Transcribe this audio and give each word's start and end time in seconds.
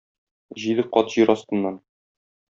Җиде 0.63 0.85
кат 0.95 1.13
җир 1.17 1.27
астыннан. 1.33 1.77